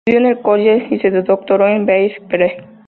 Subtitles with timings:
[0.03, 2.53] Estudió en el Caltech y se doctoró en Berkeley.